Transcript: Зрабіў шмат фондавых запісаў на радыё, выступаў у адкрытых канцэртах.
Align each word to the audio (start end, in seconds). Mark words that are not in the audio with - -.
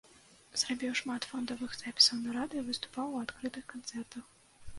Зрабіў 0.61 0.95
шмат 0.99 1.27
фондавых 1.31 1.75
запісаў 1.81 2.17
на 2.25 2.29
радыё, 2.39 2.65
выступаў 2.71 3.07
у 3.19 3.21
адкрытых 3.27 3.63
канцэртах. 3.77 4.23